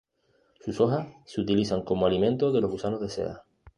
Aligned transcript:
Sus 0.61 0.79
hojas 0.81 1.09
se 1.27 1.41
utilizan 1.41 1.83
como 1.83 2.07
alimento 2.07 2.51
de 2.51 2.59
los 2.59 2.71
gusanos 2.71 3.01
de 3.01 3.09
seda. 3.09 3.45